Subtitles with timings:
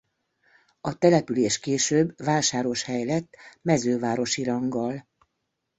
[0.81, 5.07] A település később vásáros hely lett mezővárosi ranggal.